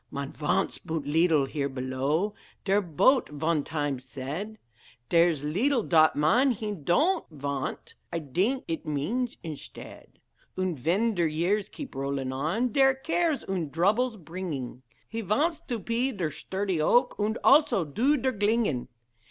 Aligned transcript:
"Man 0.09 0.33
vants 0.33 0.79
budt 0.79 1.03
leedle 1.05 1.45
here 1.45 1.69
below," 1.69 2.33
Der 2.65 2.81
boet 2.81 3.29
von 3.29 3.63
time 3.63 3.99
said; 3.99 4.57
Dhere's 5.09 5.43
leedle 5.43 5.83
dot 5.83 6.15
man 6.15 6.49
he 6.49 6.71
don'd 6.73 7.25
vant, 7.29 7.93
I 8.11 8.17
dink 8.17 8.63
id 8.67 8.83
means, 8.87 9.37
inshted; 9.43 10.07
Und 10.57 10.79
ven 10.79 11.13
der 11.13 11.27
years 11.27 11.69
keep 11.69 11.93
rolling 11.93 12.33
on, 12.33 12.69
Dheir 12.69 12.95
cares 12.95 13.43
und 13.43 13.71
droubles 13.71 14.17
pringing, 14.17 14.81
He 15.07 15.21
vants 15.21 15.59
to 15.67 15.79
pe 15.79 16.11
der 16.11 16.31
shturdy 16.31 16.81
oak, 16.81 17.13
Und, 17.19 17.37
also, 17.43 17.85
do 17.85 18.17
der 18.17 18.33
glinging. 18.33 18.87